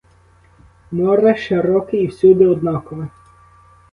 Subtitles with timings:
[0.91, 3.07] Море широке і всюди однакове.